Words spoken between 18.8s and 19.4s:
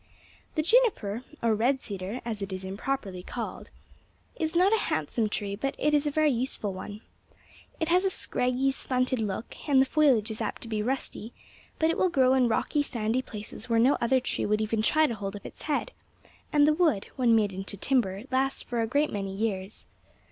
a great many